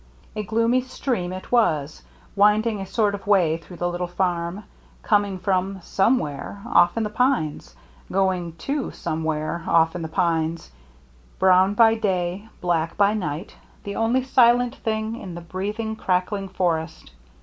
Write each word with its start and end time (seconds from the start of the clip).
A 0.35 0.41
gloomy 0.41 0.81
stream 0.81 1.31
it 1.31 1.51
was, 1.51 2.01
winding 2.35 2.81
a 2.81 2.87
sort 2.87 3.13
of 3.13 3.27
way 3.27 3.57
through 3.57 3.77
the 3.77 3.87
little 3.87 4.07
farm, 4.07 4.63
coming 5.03 5.37
from— 5.37 5.79
somewhere, 5.83 6.59
off 6.65 6.97
in 6.97 7.03
the 7.03 7.11
pines; 7.11 7.75
going 8.11 8.53
to— 8.53 8.89
somewhere, 8.93 9.63
off 9.67 9.95
in 9.95 10.01
the 10.01 10.07
pines; 10.07 10.71
brown 11.37 11.75
by 11.75 11.93
day, 11.93 12.47
black 12.61 12.97
by 12.97 13.13
night; 13.13 13.55
the 13.83 13.95
only 13.95 14.23
silent 14.23 14.73
thing 14.77 15.17
in 15.17 15.35
the 15.35 15.41
breathing, 15.41 15.95
crackling 15.95 16.49
for 16.49 16.79
est. 16.79 17.11